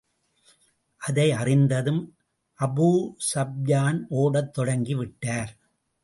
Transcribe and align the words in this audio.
அதை 1.01 1.31
அறிந்ததும் 1.31 2.15
அபூஸூப்யான் 2.59 3.99
ஒடத் 4.09 4.53
தொடங்கி 4.53 4.95
விட்டார். 4.95 5.51